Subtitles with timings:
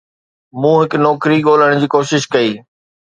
[0.59, 2.51] مون هڪ نوڪري ڳولڻ جي ڪوشش ڪئي.